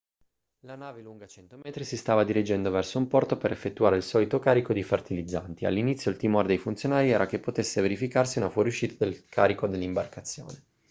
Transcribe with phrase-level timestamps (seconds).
[0.61, 4.39] la nave lunga 100 metri si stava dirigendo verso un porto per effettuare il solito
[4.39, 9.23] carico di fertilizzanti all'inizio il timore dei funzionari era che potesse verificarsi una fuoriuscita del
[9.29, 10.63] carico dall'imbarcazione